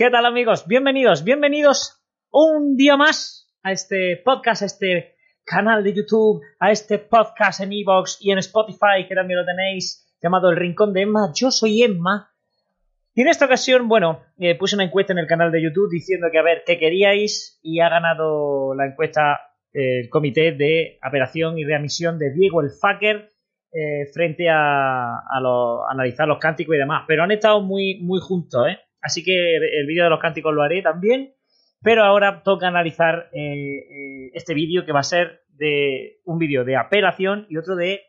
¿Qué 0.00 0.08
tal 0.08 0.24
amigos? 0.24 0.66
Bienvenidos, 0.66 1.24
bienvenidos 1.24 2.02
un 2.30 2.74
día 2.74 2.96
más 2.96 3.52
a 3.62 3.70
este 3.72 4.16
podcast, 4.24 4.62
a 4.62 4.64
este 4.64 5.14
canal 5.44 5.84
de 5.84 5.92
YouTube, 5.92 6.40
a 6.58 6.70
este 6.70 6.96
podcast 6.98 7.60
en 7.60 7.74
Evox 7.74 8.16
y 8.18 8.30
en 8.30 8.38
Spotify, 8.38 9.06
que 9.06 9.14
también 9.14 9.40
lo 9.40 9.44
tenéis, 9.44 10.10
llamado 10.22 10.48
El 10.48 10.56
Rincón 10.56 10.94
de 10.94 11.02
Emma. 11.02 11.30
Yo 11.34 11.50
soy 11.50 11.82
Emma. 11.82 12.30
Y 13.14 13.20
en 13.20 13.28
esta 13.28 13.44
ocasión, 13.44 13.88
bueno, 13.88 14.22
eh, 14.38 14.56
puse 14.56 14.74
una 14.74 14.84
encuesta 14.84 15.12
en 15.12 15.18
el 15.18 15.26
canal 15.26 15.52
de 15.52 15.62
YouTube 15.62 15.90
diciendo 15.90 16.28
que 16.32 16.38
a 16.38 16.42
ver 16.44 16.62
qué 16.64 16.78
queríais 16.78 17.60
y 17.62 17.80
ha 17.80 17.90
ganado 17.90 18.74
la 18.74 18.86
encuesta 18.86 19.40
eh, 19.74 20.00
el 20.04 20.08
comité 20.08 20.52
de 20.52 20.98
apelación 21.02 21.58
y 21.58 21.64
readmisión 21.66 22.18
de 22.18 22.32
Diego 22.32 22.62
el 22.62 22.70
Fucker 22.70 23.28
eh, 23.70 24.06
frente 24.14 24.48
a, 24.48 25.18
a, 25.18 25.40
lo- 25.42 25.86
a 25.86 25.92
analizar 25.92 26.26
los 26.26 26.38
cánticos 26.38 26.74
y 26.74 26.78
demás. 26.78 27.04
Pero 27.06 27.22
han 27.22 27.32
estado 27.32 27.60
muy, 27.60 28.00
muy 28.00 28.18
juntos, 28.22 28.66
¿eh? 28.66 28.78
Así 29.02 29.22
que 29.24 29.56
el 29.56 29.86
vídeo 29.86 30.04
de 30.04 30.10
los 30.10 30.20
cánticos 30.20 30.54
lo 30.54 30.62
haré 30.62 30.82
también. 30.82 31.34
Pero 31.82 32.04
ahora 32.04 32.42
toca 32.42 32.68
analizar 32.68 33.30
eh, 33.32 33.78
eh, 33.78 34.30
este 34.34 34.52
vídeo 34.54 34.84
que 34.84 34.92
va 34.92 35.00
a 35.00 35.04
ser 35.04 35.42
de 35.48 36.20
un 36.24 36.38
vídeo 36.38 36.64
de 36.64 36.76
apelación 36.76 37.46
y 37.48 37.56
otro 37.56 37.74
de 37.74 38.02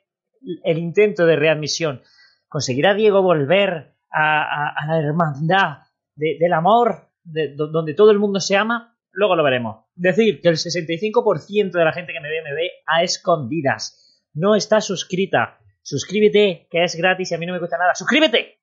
el 0.64 0.78
intento 0.78 1.26
de 1.26 1.36
readmisión. 1.38 2.02
¿Conseguirá 2.50 2.94
Diego 2.96 3.22
volver 3.22 3.94
a, 4.12 4.74
la 4.88 5.00
hermandad 5.00 5.78
de- 6.16 6.36
del 6.40 6.52
amor, 6.52 7.08
de- 7.24 7.56
do- 7.56 7.68
donde 7.68 7.94
todo 7.94 8.12
el 8.12 8.20
mundo 8.20 8.42
se 8.42 8.58
ama? 8.58 8.98
Luego 9.14 9.36
lo 9.38 9.44
veremos. 9.44 9.86
Decir 9.96 10.42
que 10.42 10.50
el 10.50 10.56
65% 10.58 11.72
de 11.72 11.86
la 11.86 11.94
gente 11.94 12.12
que 12.12 12.20
me 12.20 12.30
ve 12.30 12.42
me 12.44 12.54
ve 12.54 12.72
a 12.88 13.04
escondidas. 13.04 14.26
No 14.34 14.56
está 14.56 14.82
suscrita. 14.82 15.60
Suscríbete, 15.82 16.68
que 16.70 16.84
es 16.84 16.96
gratis 16.96 17.32
y 17.32 17.36
a 17.36 17.38
mí 17.38 17.46
no 17.46 17.54
me 17.54 17.60
cuesta 17.60 17.78
nada. 17.78 17.96
¡Suscríbete! 17.96 18.61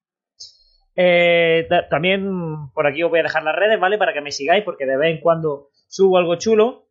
Eh, 1.00 1.66
ta- 1.68 1.88
también 1.88 2.28
por 2.74 2.86
aquí 2.88 3.04
os 3.04 3.10
voy 3.10 3.20
a 3.20 3.22
dejar 3.22 3.44
las 3.44 3.54
redes, 3.54 3.78
¿vale? 3.78 3.98
Para 3.98 4.12
que 4.12 4.20
me 4.20 4.32
sigáis, 4.32 4.64
porque 4.64 4.84
de 4.84 4.96
vez 4.96 5.14
en 5.14 5.20
cuando 5.20 5.68
subo 5.86 6.18
algo 6.18 6.34
chulo. 6.36 6.88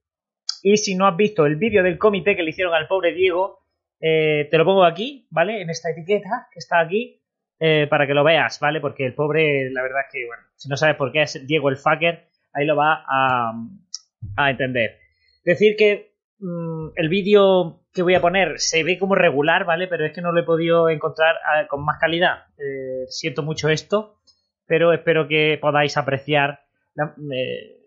Y 0.63 0.77
si 0.77 0.95
no 0.95 1.05
has 1.07 1.17
visto 1.17 1.45
el 1.45 1.57
vídeo 1.57 1.83
del 1.83 1.97
comité 1.97 2.35
que 2.35 2.43
le 2.43 2.51
hicieron 2.51 2.73
al 2.73 2.87
pobre 2.87 3.13
Diego, 3.13 3.59
eh, 3.99 4.47
te 4.49 4.57
lo 4.57 4.63
pongo 4.65 4.85
aquí, 4.85 5.27
¿vale? 5.29 5.61
En 5.61 5.69
esta 5.69 5.89
etiqueta 5.89 6.47
que 6.51 6.59
está 6.59 6.79
aquí, 6.79 7.21
eh, 7.59 7.85
para 7.89 8.07
que 8.07 8.13
lo 8.13 8.23
veas, 8.23 8.59
¿vale? 8.61 8.79
Porque 8.79 9.05
el 9.05 9.13
pobre, 9.13 9.69
la 9.71 9.81
verdad 9.81 10.01
es 10.07 10.13
que, 10.13 10.25
bueno, 10.25 10.43
si 10.55 10.69
no 10.69 10.77
sabes 10.77 10.95
por 10.95 11.11
qué 11.11 11.23
es 11.23 11.45
Diego 11.45 11.67
el 11.69 11.75
fucker, 11.77 12.27
ahí 12.53 12.65
lo 12.65 12.75
va 12.77 13.03
a, 13.07 13.51
a 14.37 14.49
entender. 14.49 14.99
Decir 15.43 15.75
que 15.75 16.13
mm, 16.39 16.87
el 16.95 17.09
vídeo 17.09 17.81
que 17.97 18.03
voy 18.03 18.15
a 18.15 18.21
poner 18.21 18.59
se 18.59 18.83
ve 18.83 18.97
como 18.97 19.15
regular, 19.15 19.65
¿vale? 19.65 19.87
Pero 19.87 20.05
es 20.05 20.13
que 20.13 20.21
no 20.21 20.31
lo 20.31 20.39
he 20.41 20.45
podido 20.45 20.89
encontrar 20.89 21.35
ah, 21.45 21.67
con 21.67 21.83
más 21.83 21.99
calidad. 21.99 22.45
Eh, 22.57 23.05
siento 23.09 23.43
mucho 23.43 23.69
esto, 23.69 24.19
pero 24.65 24.93
espero 24.93 25.27
que 25.27 25.57
podáis 25.61 25.97
apreciar 25.97 26.61
eh, 27.31 27.77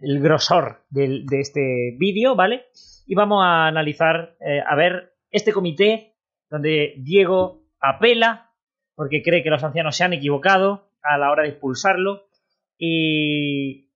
el 0.00 0.20
grosor 0.20 0.82
del- 0.90 1.26
de 1.26 1.40
este 1.40 1.96
vídeo, 1.98 2.34
¿vale? 2.36 2.66
Y 3.06 3.14
vamos 3.14 3.42
a 3.44 3.66
analizar, 3.66 4.36
eh, 4.40 4.60
a 4.66 4.74
ver, 4.76 5.12
este 5.30 5.52
comité 5.52 6.14
donde 6.50 6.94
Diego 6.98 7.62
apela 7.80 8.50
porque 8.94 9.22
cree 9.22 9.42
que 9.42 9.50
los 9.50 9.64
ancianos 9.64 9.96
se 9.96 10.04
han 10.04 10.12
equivocado 10.12 10.88
a 11.02 11.18
la 11.18 11.30
hora 11.30 11.42
de 11.42 11.48
expulsarlo 11.50 12.26
y, 12.78 13.90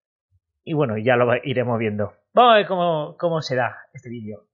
y 0.64 0.72
bueno, 0.74 0.98
ya 0.98 1.16
lo 1.16 1.30
iremos 1.44 1.78
viendo. 1.78 2.12
Vamos 2.34 2.52
a 2.52 2.56
ver 2.56 2.66
cómo, 2.66 3.16
cómo 3.18 3.40
se 3.42 3.56
da 3.56 3.76
este 3.94 4.10
vídeo. 4.10 4.44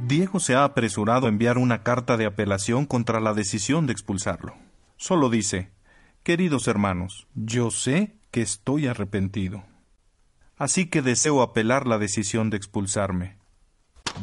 Diego 0.00 0.40
se 0.40 0.54
ha 0.54 0.64
apresurado 0.64 1.26
a 1.26 1.28
enviar 1.28 1.58
una 1.58 1.82
carta 1.82 2.16
de 2.16 2.26
apelación 2.26 2.86
contra 2.86 3.20
la 3.20 3.34
decisión 3.34 3.86
de 3.86 3.92
expulsarlo. 3.92 4.54
Solo 4.96 5.28
dice, 5.28 5.70
Queridos 6.22 6.68
hermanos, 6.68 7.26
yo 7.34 7.70
sé 7.70 8.16
que 8.30 8.42
estoy 8.42 8.86
arrepentido. 8.86 9.64
Así 10.56 10.86
que 10.86 11.02
deseo 11.02 11.40
apelar 11.40 11.86
la 11.86 11.98
decisión 11.98 12.50
de 12.50 12.56
expulsarme. 12.56 13.36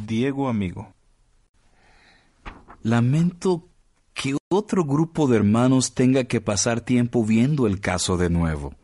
Diego 0.06 0.48
amigo. 0.48 0.94
Lamento 2.82 3.68
que 4.12 4.36
otro 4.48 4.84
grupo 4.84 5.26
de 5.26 5.36
hermanos 5.38 5.94
tenga 5.94 6.24
que 6.24 6.40
pasar 6.40 6.80
tiempo 6.80 7.24
viendo 7.24 7.66
el 7.66 7.80
caso 7.80 8.16
de 8.16 8.30
nuevo. 8.30 8.74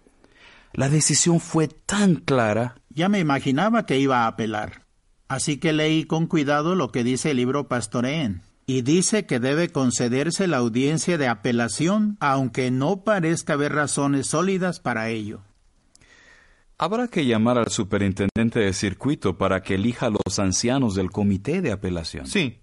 La 0.74 0.88
decisión 0.88 1.38
fue 1.40 1.68
tan 1.68 2.16
clara. 2.16 2.76
Ya 2.88 3.08
me 3.08 3.20
imaginaba 3.20 3.84
que 3.84 3.98
iba 3.98 4.24
a 4.24 4.26
apelar. 4.26 4.86
Así 5.28 5.58
que 5.58 5.72
leí 5.72 6.04
con 6.04 6.26
cuidado 6.26 6.74
lo 6.74 6.90
que 6.90 7.04
dice 7.04 7.30
el 7.30 7.38
libro 7.38 7.68
Pastoreen. 7.68 8.42
Y 8.64 8.82
dice 8.82 9.26
que 9.26 9.40
debe 9.40 9.70
concederse 9.70 10.46
la 10.46 10.58
audiencia 10.58 11.18
de 11.18 11.28
apelación, 11.28 12.16
aunque 12.20 12.70
no 12.70 13.04
parezca 13.04 13.54
haber 13.54 13.72
razones 13.72 14.28
sólidas 14.28 14.80
para 14.80 15.08
ello. 15.08 15.40
Habrá 16.78 17.08
que 17.08 17.26
llamar 17.26 17.58
al 17.58 17.68
superintendente 17.68 18.60
de 18.60 18.72
circuito 18.72 19.36
para 19.36 19.62
que 19.62 19.74
elija 19.74 20.06
a 20.06 20.10
los 20.10 20.38
ancianos 20.38 20.94
del 20.94 21.10
comité 21.10 21.60
de 21.60 21.72
apelación. 21.72 22.26
Sí. 22.26 22.60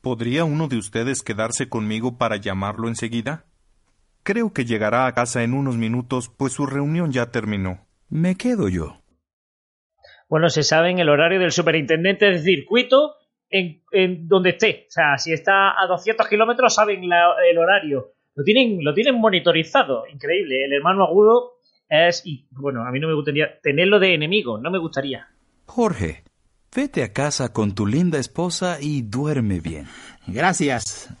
¿Podría 0.00 0.44
uno 0.44 0.66
de 0.68 0.78
ustedes 0.78 1.22
quedarse 1.22 1.68
conmigo 1.68 2.16
para 2.16 2.36
llamarlo 2.36 2.88
enseguida? 2.88 3.44
Creo 4.30 4.52
que 4.52 4.64
llegará 4.64 5.06
a 5.06 5.12
casa 5.14 5.42
en 5.42 5.54
unos 5.54 5.76
minutos, 5.76 6.30
pues 6.36 6.52
su 6.52 6.64
reunión 6.66 7.10
ya 7.10 7.30
terminó. 7.32 7.86
Me 8.08 8.36
quedo 8.36 8.68
yo. 8.68 9.00
Bueno, 10.28 10.48
se 10.50 10.62
sabe 10.62 10.90
en 10.90 11.00
el 11.00 11.08
horario 11.08 11.40
del 11.40 11.50
superintendente 11.50 12.26
de 12.26 12.38
circuito 12.38 13.14
en, 13.48 13.82
en 13.90 14.28
donde 14.28 14.50
esté. 14.50 14.84
O 14.88 14.90
sea, 14.92 15.18
si 15.18 15.32
está 15.32 15.70
a 15.82 15.86
200 15.88 16.28
kilómetros, 16.28 16.74
saben 16.76 17.08
la- 17.08 17.34
el 17.50 17.58
horario. 17.58 18.12
Lo 18.36 18.44
tienen, 18.44 18.84
lo 18.84 18.94
tienen 18.94 19.16
monitorizado. 19.20 20.04
Increíble. 20.06 20.64
El 20.64 20.72
hermano 20.74 21.02
agudo 21.04 21.54
es. 21.88 22.22
Y 22.24 22.46
bueno, 22.52 22.84
a 22.86 22.92
mí 22.92 23.00
no 23.00 23.08
me 23.08 23.14
gustaría 23.14 23.60
tenerlo 23.60 23.98
de 23.98 24.14
enemigo. 24.14 24.58
No 24.58 24.70
me 24.70 24.78
gustaría. 24.78 25.26
Jorge, 25.66 26.22
vete 26.74 27.02
a 27.02 27.12
casa 27.12 27.52
con 27.52 27.74
tu 27.74 27.84
linda 27.84 28.18
esposa 28.20 28.78
y 28.80 29.02
duerme 29.02 29.58
bien. 29.58 29.86
Gracias. 30.28 31.12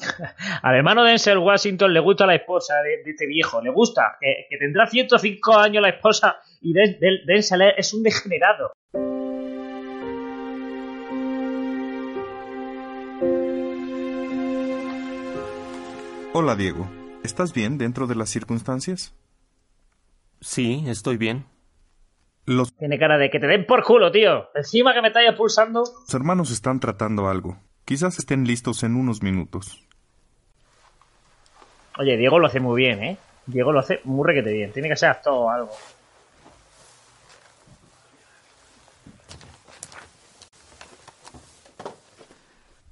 Al 0.62 0.74
hermano 0.76 1.02
de 1.04 1.10
Denzel 1.10 1.38
Washington 1.38 1.92
le 1.92 2.00
gusta 2.00 2.26
la 2.26 2.34
esposa 2.34 2.74
de, 2.82 3.02
de 3.04 3.10
este 3.10 3.26
viejo. 3.26 3.60
Le 3.62 3.70
gusta. 3.70 4.16
Que, 4.20 4.46
que 4.48 4.56
tendrá 4.56 4.86
105 4.86 5.56
años 5.58 5.82
la 5.82 5.90
esposa 5.90 6.36
y 6.60 6.72
Den- 6.72 6.98
Denzel 7.26 7.62
es 7.76 7.92
un 7.94 8.02
degenerado. 8.02 8.72
Hola 16.32 16.54
Diego. 16.56 16.88
¿Estás 17.22 17.52
bien 17.52 17.76
dentro 17.78 18.06
de 18.06 18.14
las 18.14 18.30
circunstancias? 18.30 19.14
Sí, 20.40 20.84
estoy 20.86 21.16
bien. 21.16 21.44
Los 22.46 22.72
Tiene 22.74 22.98
cara 22.98 23.18
de 23.18 23.30
que 23.30 23.38
te 23.38 23.46
den 23.46 23.66
por 23.66 23.84
culo, 23.84 24.10
tío. 24.10 24.48
Encima 24.54 24.94
que 24.94 25.02
me 25.02 25.08
estáis 25.08 25.28
expulsando. 25.28 25.82
hermanos 26.12 26.50
están 26.50 26.80
tratando 26.80 27.28
algo. 27.28 27.58
Quizás 27.84 28.18
estén 28.18 28.44
listos 28.46 28.82
en 28.82 28.96
unos 28.96 29.22
minutos. 29.22 29.86
Oye, 31.98 32.16
Diego 32.16 32.38
lo 32.38 32.46
hace 32.46 32.60
muy 32.60 32.80
bien, 32.80 33.02
¿eh? 33.02 33.18
Diego 33.46 33.72
lo 33.72 33.80
hace 33.80 34.00
muy 34.04 34.26
requete 34.26 34.52
bien. 34.52 34.72
Tiene 34.72 34.88
que 34.88 34.96
ser 34.96 35.10
actor 35.10 35.32
o 35.34 35.50
algo. 35.50 35.70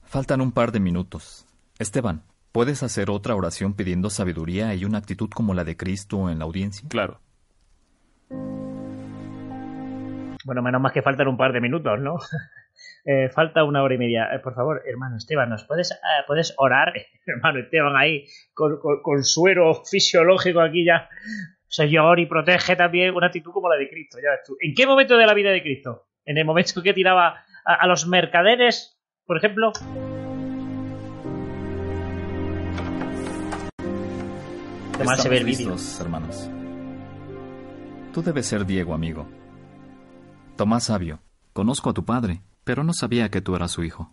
Faltan 0.05 0.41
un 0.41 0.53
par 0.53 0.73
de 0.73 0.81
minutos. 0.81 1.47
Esteban, 1.79 2.23
¿puedes 2.51 2.83
hacer 2.83 3.11
otra 3.11 3.37
oración 3.37 3.75
pidiendo 3.75 4.11
sabiduría 4.11 4.75
y 4.75 4.85
una 4.85 4.99
actitud 4.99 5.29
como 5.29 5.55
la 5.55 5.65
de 5.65 5.77
Cristo 5.77 6.31
en 6.31 6.39
la 6.39 6.45
audiencia? 6.45 6.89
Claro. 6.89 7.21
Bueno, 10.45 10.63
menos 10.63 10.81
más 10.81 10.93
que 10.93 11.03
faltan 11.03 11.29
un 11.29 11.37
par 11.37 11.53
de 11.53 11.61
minutos, 11.61 12.01
¿no? 12.01 12.17
Eh, 13.05 13.29
falta 13.31 13.65
una 13.65 13.83
hora 13.83 13.95
y 13.95 13.99
media. 13.99 14.29
Eh, 14.35 14.39
por 14.41 14.55
favor, 14.55 14.83
hermano 14.87 15.17
Esteban, 15.17 15.49
¿nos 15.49 15.65
puedes, 15.65 15.93
eh, 15.93 15.97
puedes 16.27 16.55
orar? 16.59 16.93
hermano 17.27 17.61
Esteban 17.61 17.97
ahí 17.97 18.25
con, 18.55 18.79
con- 18.81 19.01
con 19.03 19.25
suero 19.25 19.83
fisiológico 19.85 20.61
aquí 20.61 20.85
ya. 20.85 21.09
Señor, 21.67 22.19
y 22.21 22.27
protege 22.27 22.77
también 22.77 23.15
una 23.15 23.27
actitud 23.27 23.53
como 23.53 23.69
la 23.69 23.77
de 23.77 23.89
Cristo. 23.89 24.19
Ya 24.23 24.31
ves 24.31 24.41
tú. 24.47 24.57
¿En 24.61 24.75
qué 24.75 24.87
momento 24.87 25.17
de 25.17 25.27
la 25.27 25.35
vida 25.35 25.51
de 25.51 25.63
Cristo? 25.63 26.07
¿En 26.25 26.37
el 26.39 26.45
momento 26.45 26.83
que 26.83 26.93
tiraba 26.95 27.45
a, 27.65 27.75
a 27.75 27.87
los 27.87 28.07
mercaderes, 28.07 28.99
por 29.27 29.37
ejemplo? 29.39 29.73
Mal 35.05 35.17
se 35.19 35.29
ve 35.29 35.39
el 35.39 35.49
Estamos 35.49 35.59
vídeo. 35.59 35.73
listos, 35.73 36.01
hermanos. 36.01 36.51
Tú 38.13 38.23
debes 38.23 38.47
ser 38.47 38.67
Diego, 38.67 38.95
amigo. 38.95 39.29
Tomás 40.57 40.85
Sabio, 40.85 41.21
conozco 41.53 41.91
a 41.91 41.95
tu 41.95 42.05
padre, 42.05 42.41
pero 42.69 42.85
no 42.85 42.93
sabía 42.93 43.31
que 43.31 43.41
tú 43.41 43.57
eras 43.57 43.71
su 43.71 43.83
hijo. 43.83 44.13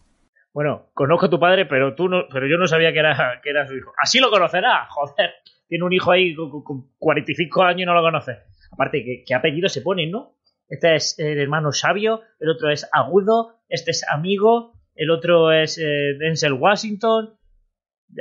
Bueno, 0.54 0.90
conozco 0.94 1.26
a 1.26 1.30
tu 1.30 1.38
padre, 1.38 1.66
pero 1.66 1.94
tú 1.94 2.08
no, 2.08 2.24
pero 2.32 2.48
yo 2.48 2.58
no 2.58 2.68
sabía 2.68 2.94
que 2.94 3.00
era, 3.00 3.42
que 3.44 3.50
era 3.50 3.68
su 3.68 3.76
hijo. 3.76 3.92
Así 3.98 4.22
lo 4.22 4.30
conocerá, 4.30 4.88
joder. 4.92 5.32
Tiene 5.68 5.84
un 5.84 5.92
hijo 5.92 6.10
ahí 6.10 6.34
con, 6.34 6.64
con 6.64 6.92
45 6.98 7.64
años 7.64 7.82
y 7.82 7.86
no 7.86 7.94
lo 7.94 8.02
conoce. 8.02 8.38
Aparte, 8.72 9.04
¿qué, 9.04 9.26
qué 9.28 9.36
apellido 9.36 9.68
se 9.68 9.82
pone, 9.82 10.08
no? 10.08 10.38
Este 10.70 10.96
es 10.96 11.20
el 11.20 11.38
hermano 11.38 11.74
sabio, 11.74 12.22
el 12.40 12.50
otro 12.50 12.70
es 12.70 12.88
agudo, 12.94 13.60
este 13.68 13.92
es 13.92 14.06
amigo, 14.10 14.80
el 14.94 15.12
otro 15.12 15.52
es 15.52 15.78
eh, 15.78 16.16
Denzel 16.18 16.54
Washington. 16.54 17.38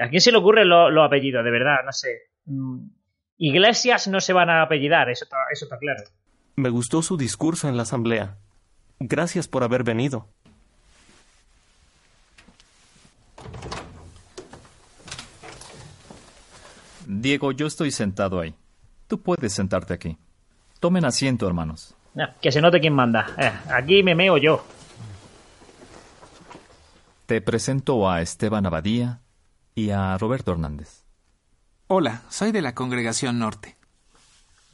¿A 0.02 0.08
quién 0.08 0.20
se 0.20 0.32
le 0.32 0.38
ocurren 0.38 0.68
los 0.68 1.06
apellidos, 1.06 1.44
de 1.44 1.50
verdad? 1.52 1.76
No 1.84 1.92
sé. 1.92 2.08
Mm, 2.46 2.88
iglesias 3.36 4.08
no 4.08 4.18
se 4.18 4.32
van 4.32 4.50
a 4.50 4.62
apellidar, 4.62 5.08
eso 5.10 5.26
está, 5.26 5.36
eso 5.52 5.66
está 5.66 5.78
claro. 5.78 6.02
Me 6.56 6.70
gustó 6.70 7.02
su 7.02 7.16
discurso 7.16 7.68
en 7.68 7.76
la 7.76 7.84
asamblea. 7.84 8.38
Gracias 8.98 9.48
por 9.48 9.62
haber 9.64 9.84
venido. 9.84 10.26
Diego, 17.06 17.52
yo 17.52 17.66
estoy 17.66 17.90
sentado 17.90 18.40
ahí. 18.40 18.54
Tú 19.08 19.20
puedes 19.20 19.52
sentarte 19.52 19.94
aquí. 19.94 20.16
Tomen 20.80 21.04
asiento, 21.04 21.46
hermanos. 21.46 21.94
que 22.40 22.52
se 22.52 22.60
note 22.60 22.80
quién 22.80 22.94
manda. 22.94 23.26
Eh, 23.38 23.52
aquí 23.72 24.02
me 24.02 24.14
meo 24.14 24.38
yo. 24.38 24.64
Te 27.26 27.40
presento 27.40 28.08
a 28.10 28.20
Esteban 28.20 28.66
Abadía 28.66 29.20
y 29.74 29.90
a 29.90 30.16
Roberto 30.18 30.52
Hernández. 30.52 31.04
Hola, 31.86 32.22
soy 32.28 32.52
de 32.52 32.62
la 32.62 32.74
Congregación 32.74 33.38
Norte. 33.38 33.73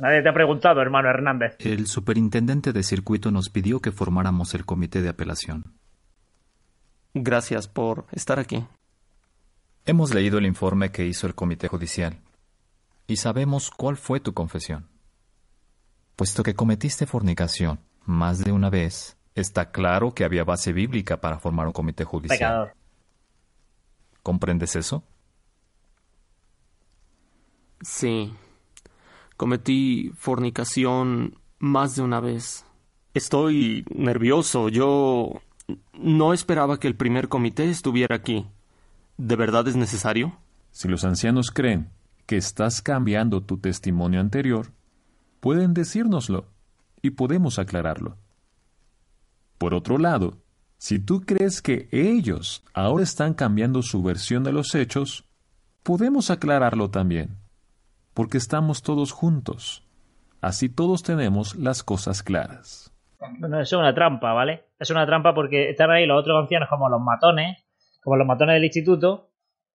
Nadie 0.01 0.23
te 0.23 0.31
ha 0.31 0.33
preguntado, 0.33 0.81
hermano 0.81 1.11
Hernández. 1.11 1.57
El 1.59 1.87
superintendente 1.87 2.73
de 2.73 2.83
circuito 2.83 3.31
nos 3.31 3.51
pidió 3.51 3.81
que 3.81 3.93
formáramos 3.93 4.55
el 4.55 4.65
comité 4.65 5.03
de 5.03 5.11
apelación. 5.11 5.75
Gracias 7.13 7.69
por 7.69 8.07
estar 8.11 8.39
aquí. 8.39 8.67
Hemos 9.85 10.15
leído 10.15 10.39
el 10.39 10.47
informe 10.47 10.91
que 10.91 11.05
hizo 11.05 11.27
el 11.27 11.35
comité 11.35 11.69
judicial 11.69 12.19
y 13.07 13.17
sabemos 13.17 13.71
cuál 13.71 13.99
fue 13.99 14.21
tu 14.21 14.33
confesión. 14.33 14.89
Puesto 16.17 16.43
que 16.43 16.55
cometiste 16.55 17.07
fornicación 17.07 17.81
más 18.07 18.43
de 18.43 18.53
una 18.53 18.71
vez, 18.71 19.19
está 19.35 19.71
claro 19.71 20.15
que 20.15 20.25
había 20.25 20.45
base 20.45 20.73
bíblica 20.73 21.21
para 21.21 21.39
formar 21.39 21.67
un 21.67 21.75
comité 21.75 22.05
judicial. 22.05 22.73
¿Comprendes 24.23 24.77
eso? 24.77 25.05
Sí. 27.83 28.33
Cometí 29.41 30.13
fornicación 30.17 31.39
más 31.59 31.97
de 31.97 32.03
una 32.03 32.21
vez. 32.21 32.67
Estoy 33.15 33.87
nervioso. 33.89 34.69
Yo 34.69 35.41
no 35.95 36.35
esperaba 36.35 36.79
que 36.79 36.87
el 36.87 36.95
primer 36.95 37.29
comité 37.29 37.71
estuviera 37.71 38.17
aquí. 38.17 38.47
¿De 39.17 39.37
verdad 39.37 39.67
es 39.67 39.77
necesario? 39.77 40.37
Si 40.73 40.89
los 40.89 41.05
ancianos 41.05 41.51
creen 41.51 41.89
que 42.27 42.37
estás 42.37 42.83
cambiando 42.83 43.41
tu 43.41 43.57
testimonio 43.57 44.21
anterior, 44.21 44.73
pueden 45.41 45.73
decírnoslo 45.73 46.45
y 47.01 47.09
podemos 47.09 47.59
aclararlo. 47.59 48.19
Por 49.57 49.73
otro 49.73 49.97
lado, 49.97 50.37
si 50.77 50.99
tú 50.99 51.23
crees 51.23 51.63
que 51.63 51.89
ellos 51.93 52.63
ahora 52.75 53.05
están 53.05 53.33
cambiando 53.33 53.81
su 53.81 54.03
versión 54.03 54.45
de 54.45 54.53
los 54.53 54.75
hechos, 54.75 55.25
podemos 55.83 56.29
aclararlo 56.29 56.91
también, 56.91 57.40
porque 58.21 58.37
estamos 58.37 58.83
todos 58.83 59.13
juntos. 59.13 59.83
Así 60.43 60.69
todos 60.69 61.03
tenemos 61.03 61.57
las 61.57 61.83
cosas 61.83 62.23
claras. 62.23 62.93
Bueno, 63.39 63.59
es 63.59 63.73
una 63.73 63.95
trampa, 63.95 64.35
¿vale? 64.35 64.67
Es 64.79 64.91
una 64.91 65.07
trampa 65.07 65.33
porque 65.33 65.71
están 65.71 65.91
ahí 65.91 66.05
los 66.05 66.21
otros 66.21 66.43
ancianos 66.43 66.69
como 66.69 66.91
los 66.91 67.01
matones 67.01 67.65
como 68.03 68.17
los 68.17 68.27
matones 68.27 68.57
del 68.57 68.65
instituto, 68.65 69.31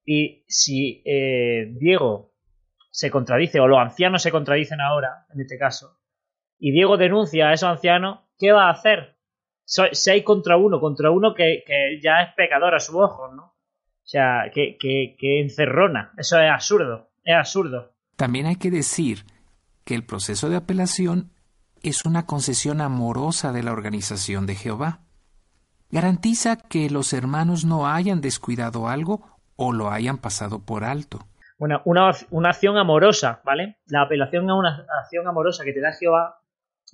y 0.06 0.44
si 0.48 1.02
eh, 1.06 1.72
Diego 1.80 2.36
se 2.92 3.10
contradice, 3.10 3.60
o 3.60 3.68
los 3.68 3.80
ancianos 3.80 4.22
se 4.22 4.30
contradicen 4.30 4.80
ahora, 4.80 5.26
en 5.34 5.42
este 5.42 5.58
caso, 5.58 5.98
y 6.60 6.72
Diego 6.72 6.98
denuncia 6.98 7.50
a 7.50 7.54
esos 7.54 7.70
ancianos, 7.70 8.20
¿qué 8.38 8.52
va 8.52 8.68
a 8.68 8.74
hacer? 8.74 9.16
Seis 9.64 10.24
contra 10.24 10.56
uno, 10.56 10.80
contra 10.80 11.10
uno 11.10 11.34
que, 11.34 11.64
ya 12.00 12.22
es 12.22 12.36
pecador 12.36 12.76
a 12.76 12.80
su 12.80 12.96
ojo, 13.00 13.34
¿no? 13.34 13.44
O 13.46 14.08
sea, 14.08 14.52
que, 14.54 14.78
que 14.78 15.42
encerrona. 15.42 16.14
Eso 16.16 16.40
es 16.40 16.52
absurdo, 16.52 17.10
es 17.24 17.36
absurdo. 17.36 17.95
También 18.16 18.46
hay 18.46 18.56
que 18.56 18.72
decir 18.72 19.26
que 19.84 19.96
el 19.96 20.06
proceso 20.06 20.50
de 20.50 20.56
apelación 20.56 21.32
es 21.84 22.06
una 22.06 22.26
concesión 22.26 22.82
amorosa 22.82 23.52
de 23.52 23.64
la 23.64 23.72
organización 23.72 24.46
de 24.46 24.56
Jehová 24.56 25.02
garantiza 25.92 26.58
que 26.58 26.90
los 26.90 27.14
hermanos 27.14 27.64
no 27.66 27.88
hayan 27.88 28.22
descuidado 28.22 28.88
algo 28.88 29.40
o 29.56 29.72
lo 29.72 29.90
hayan 29.90 30.18
pasado 30.18 30.66
por 30.66 30.84
alto. 30.84 31.20
Una, 31.58 31.82
una, 31.86 32.50
acción 32.50 32.78
amorosa, 32.78 33.42
¿vale? 33.46 33.78
La 33.86 34.02
apelación 34.02 34.50
a 34.50 34.56
una 34.56 34.86
acción 35.02 35.26
amorosa 35.28 35.64
que 35.64 35.72
te 35.72 35.80
da 35.80 35.94
Jehová 35.94 36.42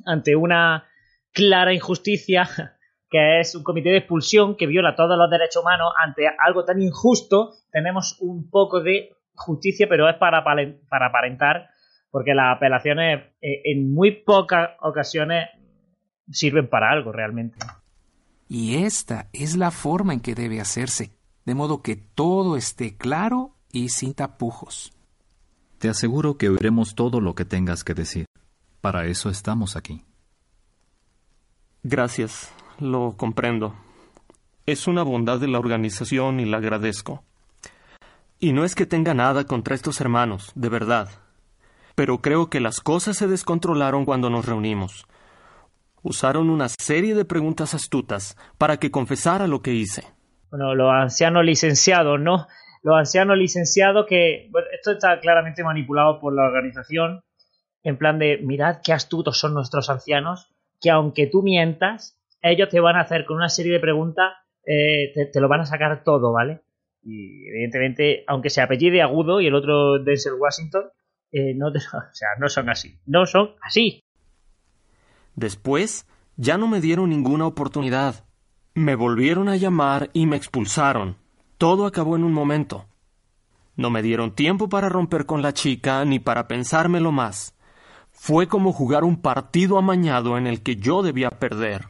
ante 0.06 0.36
una 0.36 0.86
clara 1.34 1.74
injusticia 1.74 2.48
que 3.10 3.40
es 3.40 3.56
un 3.56 3.64
comité 3.64 3.90
de 3.90 3.98
expulsión 3.98 4.56
que 4.56 4.68
viola 4.68 4.96
todos 4.96 5.18
los 5.18 5.30
derechos 5.30 5.64
humanos 5.64 5.92
ante 5.98 6.24
algo 6.28 6.64
tan 6.64 6.82
injusto, 6.82 7.56
tenemos 7.72 8.18
un 8.22 8.50
poco 8.50 8.82
de 8.82 9.10
justicia, 9.36 9.88
pero 9.89 10.10
es 10.10 10.16
para, 10.18 10.44
para 10.44 11.06
aparentar, 11.07 11.69
porque 12.10 12.33
las 12.33 12.56
apelaciones 12.56 13.24
eh, 13.42 13.62
en 13.66 13.94
muy 13.94 14.24
pocas 14.24 14.72
ocasiones 14.81 15.50
sirven 16.30 16.68
para 16.68 16.92
algo 16.92 17.12
realmente. 17.12 17.57
Y 18.48 18.83
esta 18.83 19.30
es 19.33 19.56
la 19.56 19.72
forma 19.72 20.13
en 20.13 20.19
que 20.19 20.36
debe 20.36 20.60
hacerse, 20.60 21.12
de 21.45 21.56
modo 21.56 21.81
que 21.81 21.95
todo 21.95 22.57
esté 22.57 22.98
claro 22.98 23.56
y 23.72 23.89
sin 23.89 24.13
tapujos. 24.13 24.94
Te 25.77 25.89
aseguro 25.89 26.38
que 26.38 26.50
oiremos 26.50 26.94
todo 26.95 27.22
lo 27.22 27.34
que 27.34 27.45
tengas 27.45 27.84
que 27.84 27.94
decir. 27.94 28.25
Para 28.81 29.06
eso 29.06 29.30
estamos 29.30 29.75
aquí. 29.75 30.04
Gracias, 31.84 32.54
lo 32.80 33.16
comprendo. 33.18 33.75
Es 34.66 34.88
una 34.88 35.04
bondad 35.04 35.39
de 35.39 35.48
la 35.48 35.57
organización 35.57 36.39
y 36.39 36.45
la 36.45 36.57
agradezco. 36.57 37.24
Y 38.42 38.52
no 38.52 38.66
es 38.66 38.76
que 38.76 38.86
tenga 38.86 39.14
nada 39.14 39.46
contra 39.46 39.76
estos 39.76 40.02
hermanos, 40.02 40.52
de 40.56 40.68
verdad. 40.68 41.08
Pero 41.96 42.18
creo 42.18 42.50
que 42.50 42.60
las 42.60 42.82
cosas 42.82 43.16
se 43.16 43.28
descontrolaron 43.28 44.04
cuando 44.04 44.30
nos 44.30 44.46
reunimos 44.46 45.06
usaron 46.04 46.50
una 46.50 46.68
serie 46.70 47.16
de 47.16 47.26
preguntas 47.26 47.74
astutas 47.74 48.38
para 48.58 48.78
que 48.78 48.92
confesara 48.92 49.48
lo 49.48 49.62
que 49.62 49.74
hice. 49.74 50.04
Bueno, 50.50 50.76
los 50.76 50.92
ancianos 50.92 51.46
licenciados, 51.46 52.20
¿no? 52.20 52.48
Los 52.84 52.98
ancianos 52.98 53.38
licenciados 53.38 54.06
que... 54.08 54.48
Bueno, 54.52 54.68
esto 54.74 54.92
está 54.92 55.20
claramente 55.20 55.64
manipulado 55.64 56.20
por 56.20 56.34
la 56.34 56.44
organización, 56.44 57.24
en 57.84 57.98
plan 57.98 58.20
de, 58.20 58.40
mirad 58.44 58.78
qué 58.84 58.94
astutos 58.94 59.40
son 59.40 59.54
nuestros 59.54 59.90
ancianos, 59.90 60.50
que 60.82 60.90
aunque 60.90 61.28
tú 61.28 61.44
mientas, 61.44 62.20
ellos 62.42 62.70
te 62.70 62.80
van 62.80 62.96
a 62.96 63.02
hacer 63.02 63.26
con 63.26 63.38
una 63.38 63.50
serie 63.50 63.74
de 63.74 63.80
preguntas, 63.80 64.34
eh, 64.66 65.14
te, 65.32 65.40
lo 65.40 65.48
van 65.48 65.62
a 65.62 65.66
sacar 65.66 66.04
todo, 66.04 66.34
¿vale? 66.34 66.62
Y 67.03 67.48
evidentemente, 67.48 68.24
aunque 68.27 68.50
se 68.50 68.62
apellide 68.62 69.01
Agudo 69.01 69.42
y 69.42 69.48
el 69.48 69.56
otro 69.56 70.03
Denzel 70.03 70.33
Washington, 70.39 70.83
eh, 71.31 71.53
no, 71.55 71.67
o 71.70 71.72
sea, 71.72 72.29
no 72.39 72.50
son 72.50 72.70
así. 72.70 73.00
No 73.05 73.25
son 73.25 73.51
así. 73.62 74.03
Después, 75.36 76.05
ya 76.36 76.58
no 76.58 76.67
me 76.67 76.81
dieron 76.81 77.10
ninguna 77.10 77.46
oportunidad. 77.48 78.25
Me 78.74 78.96
volvieron 78.96 79.50
a 79.50 79.55
llamar 79.55 80.10
y 80.13 80.25
me 80.25 80.38
expulsaron. 80.38 81.17
Todo 81.58 81.86
acabó 81.86 82.15
en 82.15 82.24
un 82.24 82.34
momento. 82.34 82.88
No 83.75 83.89
me 83.89 84.01
dieron 84.01 84.36
tiempo 84.36 84.70
para 84.70 84.89
romper 84.89 85.25
con 85.25 85.41
la 85.41 85.53
chica 85.53 86.03
ni 86.05 86.20
para 86.20 86.48
pensármelo 86.48 87.12
más. 87.12 87.55
Fue 88.12 88.48
como 88.48 88.74
jugar 88.74 89.03
un 89.03 89.22
partido 89.22 89.77
amañado 89.77 90.38
en 90.38 90.48
el 90.48 90.62
que 90.62 90.75
yo 90.75 91.01
debía 91.01 91.31
perder. 91.31 91.86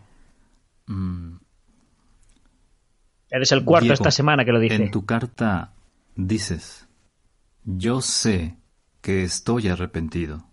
Mm. 0.88 1.41
Eres 3.32 3.54
el 3.54 3.64
cuarto 3.64 3.94
esta 3.94 4.12
semana 4.12 4.44
que 4.44 4.52
lo 4.52 4.60
dice. 4.60 4.76
En 4.76 4.92
tu 4.92 5.06
carta 5.06 5.72
dices, 6.16 6.90
yo 7.64 8.02
sé 8.02 8.58
que 9.02 9.24
estoy 9.24 9.70
arrepentido. 9.70 10.44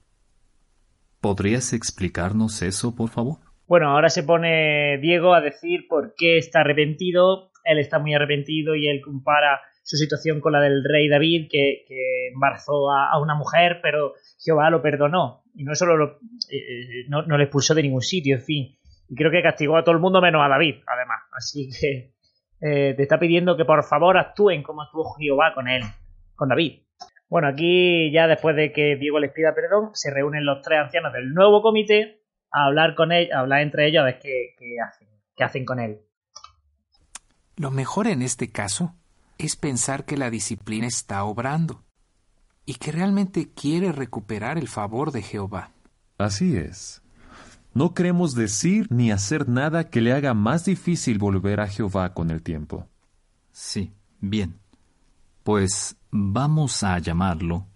¿Podrías 1.20 1.72
explicarnos 1.72 2.62
eso, 2.62 2.94
por 2.94 3.10
favor? 3.10 3.38
Bueno, 3.66 3.90
ahora 3.90 4.08
se 4.08 4.22
pone 4.22 4.98
Diego 4.98 5.34
a 5.34 5.40
decir 5.40 5.88
por 5.88 6.14
qué 6.16 6.38
está 6.38 6.60
arrepentido. 6.60 7.50
Él 7.64 7.78
está 7.78 7.98
muy 7.98 8.14
arrepentido 8.14 8.76
y 8.76 8.86
él 8.86 9.00
compara 9.04 9.60
su 9.82 9.96
situación 9.96 10.40
con 10.40 10.52
la 10.52 10.60
del 10.60 10.84
rey 10.84 11.08
David, 11.08 11.48
que, 11.50 11.84
embarazó 12.32 12.90
a, 12.92 13.20
una 13.20 13.34
mujer, 13.34 13.80
pero 13.82 14.12
Jehová 14.38 14.70
lo 14.70 14.82
perdonó. 14.82 15.42
Y 15.54 15.64
no 15.64 15.74
solo 15.74 15.96
lo, 15.96 16.20
eh, 16.50 16.56
eh, 16.56 17.04
no, 17.08 17.22
le 17.22 17.44
expulsó 17.44 17.74
de 17.74 17.82
ningún 17.82 18.02
sitio, 18.02 18.36
en 18.36 18.42
fin. 18.42 18.78
Y 19.08 19.16
creo 19.16 19.30
que 19.32 19.42
castigó 19.42 19.76
a 19.76 19.82
todo 19.82 19.94
el 19.94 20.00
mundo 20.00 20.20
menos 20.20 20.42
a 20.44 20.48
David, 20.48 20.76
además. 20.86 21.22
Así 21.32 21.68
que 21.70 22.12
eh, 22.60 22.94
te 22.96 23.02
está 23.02 23.18
pidiendo 23.18 23.56
que 23.56 23.64
por 23.64 23.84
favor 23.84 24.18
actúen 24.18 24.62
como 24.62 24.82
actuó 24.82 25.14
Jehová 25.14 25.52
con 25.54 25.68
él, 25.68 25.82
con 26.34 26.48
David. 26.48 26.82
Bueno, 27.28 27.48
aquí 27.48 28.10
ya 28.12 28.26
después 28.26 28.56
de 28.56 28.72
que 28.72 28.96
Diego 28.96 29.20
les 29.20 29.32
pida 29.32 29.54
perdón, 29.54 29.90
se 29.92 30.10
reúnen 30.10 30.44
los 30.44 30.62
tres 30.62 30.80
ancianos 30.80 31.12
del 31.12 31.34
nuevo 31.34 31.62
comité 31.62 32.22
a 32.50 32.66
hablar 32.66 32.94
con 32.94 33.12
él, 33.12 33.30
a 33.32 33.40
hablar 33.40 33.60
entre 33.60 33.86
ellos 33.86 34.00
a 34.00 34.04
ver 34.04 34.18
qué, 34.18 34.54
hacen, 34.84 35.08
qué 35.36 35.44
hacen 35.44 35.64
con 35.64 35.78
él. 35.78 36.00
Lo 37.56 37.70
mejor 37.70 38.06
en 38.06 38.22
este 38.22 38.50
caso 38.50 38.94
es 39.36 39.56
pensar 39.56 40.04
que 40.04 40.16
la 40.16 40.30
disciplina 40.30 40.86
está 40.86 41.24
obrando 41.24 41.84
y 42.64 42.74
que 42.74 42.92
realmente 42.92 43.52
quiere 43.52 43.92
recuperar 43.92 44.58
el 44.58 44.68
favor 44.68 45.12
de 45.12 45.22
Jehová. 45.22 45.70
Así 46.18 46.56
es. 46.56 47.02
No 47.74 47.94
queremos 47.94 48.34
decir 48.34 48.86
ni 48.90 49.10
hacer 49.10 49.48
nada 49.48 49.90
que 49.90 50.00
le 50.00 50.12
haga 50.12 50.34
más 50.34 50.64
difícil 50.64 51.18
volver 51.18 51.60
a 51.60 51.68
Jehová 51.68 52.14
con 52.14 52.30
el 52.30 52.42
tiempo. 52.42 52.88
Sí, 53.52 53.92
bien. 54.20 54.58
Pues 55.42 55.96
vamos 56.10 56.82
a 56.82 56.98
llamarlo 56.98 57.66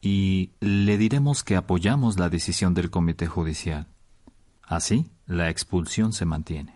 y 0.00 0.52
le 0.60 0.96
diremos 0.96 1.44
que 1.44 1.56
apoyamos 1.56 2.18
la 2.18 2.28
decisión 2.28 2.72
del 2.74 2.90
comité 2.90 3.26
judicial. 3.26 3.86
Así, 4.62 5.10
la 5.26 5.50
expulsión 5.50 6.12
se 6.12 6.24
mantiene. 6.24 6.74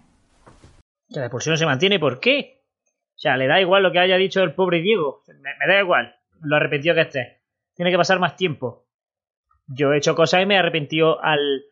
Que 1.09 1.21
la 1.21 1.27
expulsión 1.27 1.57
se 1.57 1.67
mantiene, 1.67 1.99
¿por 1.99 2.21
qué? 2.21 2.65
O 3.15 3.19
sea, 3.19 3.37
le 3.37 3.47
da 3.47 3.61
igual 3.61 3.83
lo 3.83 3.93
que 3.93 4.01
haya 4.01 4.17
dicho 4.17 4.43
el 4.43 4.55
pobre 4.55 4.83
Diego. 4.83 5.23
Me, 5.29 5.51
me 5.59 5.73
da 5.73 5.81
igual 5.81 6.15
lo 6.41 6.57
arrepentido 6.57 6.95
que 6.95 7.03
esté. 7.03 7.41
Tiene 7.75 7.91
que 7.91 7.97
pasar 7.97 8.21
más 8.21 8.37
tiempo. 8.37 8.84
Yo 9.67 9.93
he 9.93 9.99
hecho 9.99 10.15
cosas 10.15 10.43
y 10.43 10.47
me 10.47 10.55
he 10.55 10.59
arrepentido 10.59 11.23
al, 11.23 11.63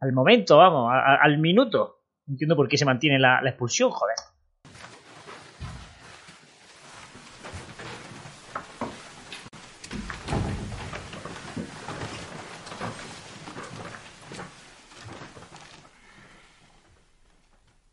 al 0.00 0.12
momento, 0.12 0.58
vamos, 0.58 0.92
al 0.92 1.38
minuto. 1.38 2.02
Entiendo 2.26 2.56
por 2.56 2.68
qué 2.68 2.76
se 2.76 2.84
mantiene 2.84 3.18
la, 3.18 3.40
la 3.40 3.50
expulsión, 3.50 3.90
joder. 3.90 4.16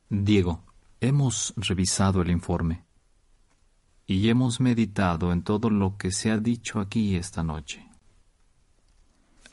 Diego, 0.10 0.64
hemos 1.02 1.54
revisado 1.56 2.22
el 2.22 2.32
informe 2.32 2.84
y 4.08 4.30
hemos 4.30 4.60
meditado 4.60 5.32
en 5.32 5.44
todo 5.44 5.70
lo 5.70 5.98
que 5.98 6.12
se 6.12 6.32
ha 6.32 6.38
dicho 6.38 6.80
aquí 6.80 7.16
esta 7.16 7.44
noche. 7.44 7.85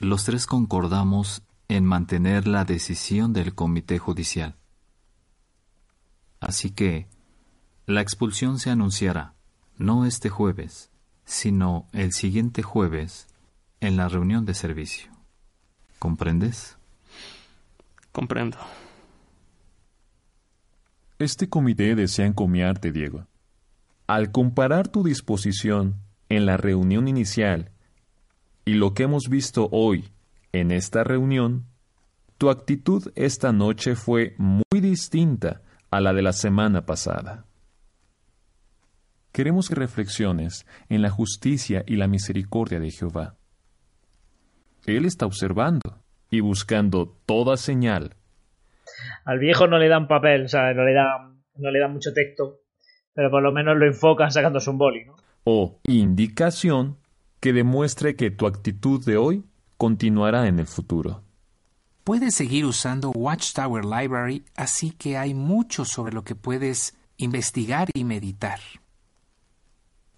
Los 0.02 0.24
tres 0.24 0.46
concordamos 0.46 1.44
en 1.68 1.84
mantener 1.84 2.48
la 2.48 2.64
decisión 2.64 3.32
del 3.32 3.54
comité 3.54 4.00
judicial. 4.00 4.56
Así 6.40 6.70
que 6.70 7.06
la 7.86 8.00
expulsión 8.00 8.58
se 8.58 8.70
anunciará 8.70 9.34
no 9.76 10.04
este 10.04 10.28
jueves, 10.28 10.90
sino 11.24 11.86
el 11.92 12.12
siguiente 12.12 12.64
jueves 12.64 13.28
en 13.78 13.96
la 13.96 14.08
reunión 14.08 14.44
de 14.44 14.54
servicio. 14.54 15.12
¿Comprendes? 16.00 16.76
Comprendo. 18.10 18.58
Este 21.20 21.48
comité 21.48 21.94
desea 21.94 22.26
encomiarte, 22.26 22.90
Diego. 22.90 23.28
Al 24.08 24.32
comparar 24.32 24.88
tu 24.88 25.04
disposición 25.04 25.94
en 26.28 26.44
la 26.44 26.56
reunión 26.56 27.06
inicial 27.06 27.70
y 28.64 28.74
lo 28.74 28.94
que 28.94 29.04
hemos 29.04 29.28
visto 29.28 29.68
hoy 29.72 30.08
en 30.52 30.70
esta 30.70 31.04
reunión, 31.04 31.66
tu 32.38 32.50
actitud 32.50 33.12
esta 33.14 33.52
noche 33.52 33.94
fue 33.94 34.34
muy 34.38 34.80
distinta 34.80 35.62
a 35.90 36.00
la 36.00 36.12
de 36.12 36.22
la 36.22 36.32
semana 36.32 36.86
pasada. 36.86 37.44
Queremos 39.32 39.68
que 39.68 39.74
reflexiones 39.74 40.66
en 40.88 41.02
la 41.02 41.10
justicia 41.10 41.84
y 41.86 41.96
la 41.96 42.06
misericordia 42.06 42.80
de 42.80 42.90
Jehová. 42.90 43.36
Él 44.86 45.06
está 45.06 45.26
observando 45.26 46.02
y 46.30 46.40
buscando 46.40 47.16
toda 47.26 47.56
señal 47.56 48.16
Al 49.24 49.38
viejo 49.38 49.66
no 49.66 49.78
le 49.78 49.88
dan 49.88 50.08
papel, 50.08 50.44
o 50.44 50.48
sea, 50.48 50.74
no 50.74 50.84
le 50.84 50.92
dan, 50.92 51.42
no 51.56 51.70
le 51.70 51.78
dan 51.78 51.92
mucho 51.92 52.12
texto. 52.12 52.58
Pero 53.14 53.30
por 53.30 53.42
lo 53.42 53.52
menos 53.52 53.76
lo 53.76 53.86
enfocan 53.86 54.30
sacándose 54.30 54.70
un 54.70 54.78
boli, 54.78 55.04
¿no? 55.04 55.16
o 55.44 55.80
indicación 55.88 56.98
que 57.42 57.52
demuestre 57.52 58.14
que 58.14 58.30
tu 58.30 58.46
actitud 58.46 59.04
de 59.04 59.16
hoy 59.16 59.42
continuará 59.76 60.46
en 60.46 60.60
el 60.60 60.66
futuro. 60.68 61.22
Puedes 62.04 62.36
seguir 62.36 62.64
usando 62.64 63.10
Watchtower 63.10 63.84
Library, 63.84 64.44
así 64.56 64.92
que 64.92 65.16
hay 65.18 65.34
mucho 65.34 65.84
sobre 65.84 66.12
lo 66.14 66.22
que 66.22 66.36
puedes 66.36 66.96
investigar 67.16 67.88
y 67.94 68.04
meditar. 68.04 68.60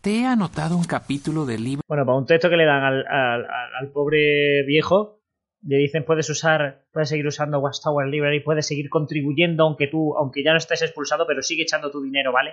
Te 0.02 0.20
he 0.20 0.26
anotado 0.26 0.76
un 0.76 0.84
capítulo 0.84 1.46
del 1.46 1.64
libro 1.64 1.82
Bueno, 1.88 2.04
para 2.04 2.18
un 2.18 2.26
texto 2.26 2.50
que 2.50 2.56
le 2.58 2.66
dan 2.66 2.82
al, 2.84 3.06
al- 3.06 3.44
al- 3.46 3.74
al 3.80 3.88
pobre 3.90 4.62
viejo, 4.66 5.20
le 5.62 5.78
dicen 5.78 6.04
puedes 6.04 6.28
usar, 6.28 6.84
puedes 6.92 7.08
seguir 7.08 7.26
usando 7.26 7.58
Watchtower 7.58 8.06
Library, 8.06 8.40
puedes 8.40 8.66
seguir 8.66 8.90
contribuyendo 8.90 9.64
aunque 9.64 9.86
tú, 9.86 10.14
aunque 10.18 10.44
ya 10.44 10.52
no 10.52 10.58
estés 10.58 10.82
expulsado, 10.82 11.26
pero 11.26 11.40
sigue 11.40 11.62
echando 11.62 11.90
tu 11.90 12.02
dinero, 12.02 12.32
¿vale? 12.32 12.50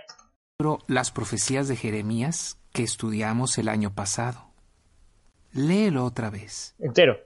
Las 0.88 1.12
profecías 1.12 1.68
de 1.68 1.76
Jeremías 1.76 2.58
que 2.72 2.84
estudiamos 2.84 3.58
el 3.58 3.68
año 3.68 3.94
pasado. 3.94 4.51
Léelo 5.54 6.06
otra 6.06 6.30
vez. 6.30 6.76
Entero. 6.80 7.18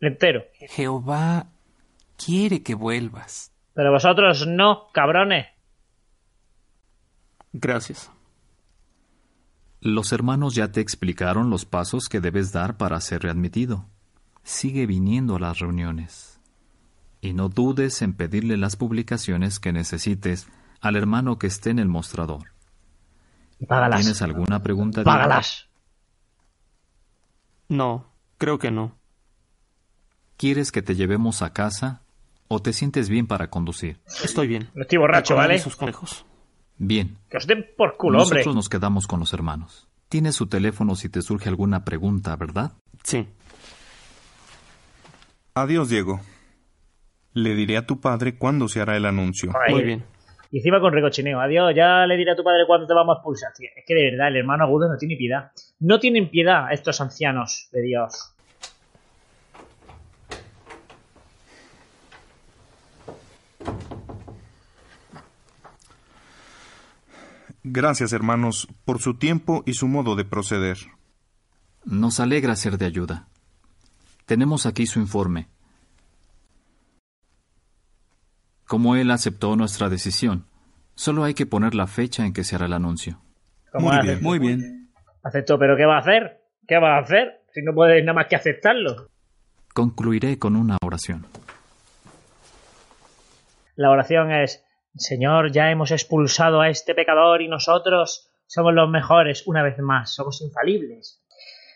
Entero. 0.00 0.44
Jehová 0.68 1.46
quiere 2.16 2.62
que 2.62 2.74
vuelvas. 2.74 3.52
Pero 3.74 3.92
vosotros 3.92 4.46
no, 4.46 4.88
cabrones. 4.92 5.46
Gracias. 7.52 8.10
Los 9.80 10.12
hermanos 10.12 10.54
ya 10.54 10.70
te 10.70 10.80
explicaron 10.80 11.50
los 11.50 11.64
pasos 11.64 12.08
que 12.08 12.20
debes 12.20 12.52
dar 12.52 12.76
para 12.76 13.00
ser 13.00 13.22
readmitido. 13.22 13.86
Sigue 14.42 14.86
viniendo 14.86 15.36
a 15.36 15.40
las 15.40 15.58
reuniones. 15.58 16.40
Y 17.20 17.34
no 17.34 17.48
dudes 17.48 18.02
en 18.02 18.14
pedirle 18.14 18.56
las 18.56 18.76
publicaciones 18.76 19.60
que 19.60 19.72
necesites 19.72 20.48
al 20.80 20.96
hermano 20.96 21.38
que 21.38 21.46
esté 21.46 21.70
en 21.70 21.78
el 21.78 21.88
mostrador. 21.88 22.52
Págalas. 23.66 24.00
¿Tienes 24.00 24.22
alguna 24.22 24.62
pregunta? 24.62 25.02
Diego? 25.02 25.16
Págalas. 25.16 25.68
No, 27.72 28.04
creo 28.36 28.58
que 28.58 28.70
no. 28.70 28.98
¿Quieres 30.36 30.72
que 30.72 30.82
te 30.82 30.94
llevemos 30.94 31.40
a 31.40 31.54
casa 31.54 32.02
o 32.48 32.60
te 32.60 32.74
sientes 32.74 33.08
bien 33.08 33.26
para 33.26 33.48
conducir? 33.48 33.98
Estoy 34.22 34.46
bien. 34.46 34.68
No 34.74 34.82
estoy 34.82 34.98
borracho, 34.98 35.34
¿vale? 35.36 35.58
sus 35.58 35.74
consejos. 35.76 36.26
Bien. 36.76 37.16
Que 37.30 37.38
os 37.38 37.46
den 37.46 37.64
por 37.78 37.96
culo, 37.96 38.18
Nosotros 38.18 38.46
hombre. 38.46 38.56
nos 38.56 38.68
quedamos 38.68 39.06
con 39.06 39.20
los 39.20 39.32
hermanos. 39.32 39.88
Tienes 40.10 40.34
su 40.36 40.48
teléfono 40.48 40.96
si 40.96 41.08
te 41.08 41.22
surge 41.22 41.48
alguna 41.48 41.82
pregunta, 41.84 42.36
¿verdad? 42.36 42.72
Sí. 43.04 43.26
Adiós, 45.54 45.88
Diego. 45.88 46.20
Le 47.32 47.54
diré 47.54 47.78
a 47.78 47.86
tu 47.86 48.00
padre 48.00 48.36
cuándo 48.36 48.68
se 48.68 48.82
hará 48.82 48.98
el 48.98 49.06
anuncio. 49.06 49.50
Muy 49.70 49.82
bien. 49.82 50.04
Y 50.52 50.58
encima 50.58 50.80
con 50.80 50.92
recochineo. 50.92 51.40
Adiós, 51.40 51.72
ya 51.74 52.06
le 52.06 52.14
diré 52.14 52.32
a 52.32 52.36
tu 52.36 52.44
padre 52.44 52.66
cuándo 52.66 52.86
te 52.86 52.92
vamos 52.92 53.16
a 53.16 53.18
expulsar. 53.18 53.52
tío. 53.56 53.70
Es 53.74 53.84
que 53.86 53.94
de 53.94 54.10
verdad, 54.10 54.28
el 54.28 54.36
hermano 54.36 54.64
agudo 54.64 54.86
no 54.86 54.98
tiene 54.98 55.16
piedad. 55.16 55.50
No 55.80 55.98
tienen 55.98 56.28
piedad 56.28 56.70
estos 56.70 57.00
ancianos 57.00 57.70
de 57.72 57.80
Dios. 57.80 58.34
Gracias, 67.64 68.12
hermanos, 68.12 68.68
por 68.84 69.00
su 69.00 69.14
tiempo 69.14 69.62
y 69.64 69.72
su 69.72 69.88
modo 69.88 70.16
de 70.16 70.26
proceder. 70.26 70.76
Nos 71.86 72.20
alegra 72.20 72.56
ser 72.56 72.76
de 72.76 72.84
ayuda. 72.84 73.28
Tenemos 74.26 74.66
aquí 74.66 74.86
su 74.86 75.00
informe. 75.00 75.48
Como 78.72 78.96
él 78.96 79.10
aceptó 79.10 79.54
nuestra 79.54 79.90
decisión, 79.90 80.46
solo 80.94 81.24
hay 81.24 81.34
que 81.34 81.44
poner 81.44 81.74
la 81.74 81.86
fecha 81.86 82.24
en 82.24 82.32
que 82.32 82.42
se 82.42 82.56
hará 82.56 82.64
el 82.64 82.72
anuncio. 82.72 83.18
¿Cómo 83.70 83.92
Muy 83.92 84.00
bien. 84.00 84.22
Muy 84.22 84.38
bien. 84.38 84.90
Aceptó, 85.22 85.58
pero 85.58 85.76
¿qué 85.76 85.84
va 85.84 85.96
a 85.96 85.98
hacer? 85.98 86.40
¿Qué 86.66 86.78
va 86.78 86.96
a 86.96 87.00
hacer? 87.02 87.42
Si 87.52 87.60
no 87.60 87.74
puedes 87.74 88.02
nada 88.02 88.14
más 88.14 88.28
que 88.28 88.36
aceptarlo. 88.36 89.08
Concluiré 89.74 90.38
con 90.38 90.56
una 90.56 90.78
oración. 90.82 91.26
La 93.76 93.90
oración 93.90 94.32
es, 94.32 94.64
Señor, 94.94 95.52
ya 95.52 95.70
hemos 95.70 95.90
expulsado 95.90 96.62
a 96.62 96.70
este 96.70 96.94
pecador 96.94 97.42
y 97.42 97.48
nosotros 97.48 98.32
somos 98.46 98.72
los 98.72 98.88
mejores 98.88 99.46
una 99.46 99.62
vez 99.62 99.78
más, 99.80 100.14
somos 100.14 100.40
infalibles. 100.40 101.22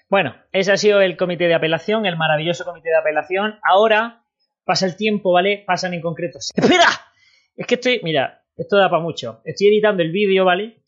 Bueno, 0.08 0.34
ese 0.50 0.72
ha 0.72 0.78
sido 0.78 1.02
el 1.02 1.18
comité 1.18 1.44
de 1.44 1.56
apelación, 1.56 2.06
el 2.06 2.16
maravilloso 2.16 2.64
comité 2.64 2.88
de 2.88 2.96
apelación. 2.96 3.58
Ahora 3.62 4.22
pasa 4.66 4.84
el 4.84 4.96
tiempo, 4.96 5.32
¿vale? 5.32 5.62
Pasan 5.66 5.94
en 5.94 6.02
concreto. 6.02 6.38
¡Espera! 6.54 6.88
Es 7.56 7.66
que 7.66 7.76
estoy, 7.76 8.00
mira, 8.02 8.42
esto 8.56 8.76
da 8.76 8.90
para 8.90 9.02
mucho. 9.02 9.40
Estoy 9.44 9.68
editando 9.68 10.02
el 10.02 10.12
vídeo, 10.12 10.44
¿vale? 10.44 10.82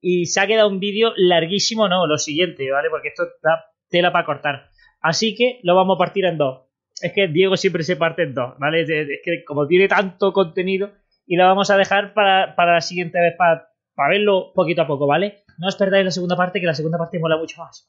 Y 0.00 0.26
se 0.26 0.40
ha 0.40 0.46
quedado 0.46 0.68
un 0.68 0.80
vídeo 0.80 1.12
larguísimo, 1.16 1.88
no, 1.88 2.06
lo 2.06 2.16
siguiente, 2.16 2.70
¿vale? 2.70 2.88
Porque 2.88 3.08
esto 3.08 3.24
da 3.42 3.66
tela 3.90 4.12
para 4.12 4.24
cortar. 4.24 4.70
Así 5.00 5.34
que 5.34 5.60
lo 5.62 5.74
vamos 5.74 5.96
a 5.96 5.98
partir 5.98 6.24
en 6.24 6.38
dos. 6.38 6.62
Es 7.02 7.12
que 7.12 7.28
Diego 7.28 7.56
siempre 7.56 7.82
se 7.82 7.96
parte 7.96 8.22
en 8.22 8.34
dos, 8.34 8.54
¿vale? 8.58 8.82
Es 8.82 9.20
que 9.22 9.44
como 9.44 9.66
tiene 9.66 9.88
tanto 9.88 10.32
contenido 10.32 10.92
y 11.26 11.36
lo 11.36 11.44
vamos 11.44 11.70
a 11.70 11.76
dejar 11.76 12.14
para, 12.14 12.54
para 12.54 12.74
la 12.74 12.80
siguiente 12.80 13.20
vez, 13.20 13.34
para, 13.36 13.68
para 13.94 14.10
verlo 14.10 14.52
poquito 14.54 14.82
a 14.82 14.86
poco, 14.86 15.06
¿vale? 15.06 15.44
No 15.58 15.68
os 15.68 15.76
perdáis 15.76 16.04
la 16.04 16.10
segunda 16.10 16.36
parte, 16.36 16.60
que 16.60 16.66
la 16.66 16.74
segunda 16.74 16.98
parte 16.98 17.18
mola 17.18 17.36
mucho 17.36 17.60
más. 17.60 17.88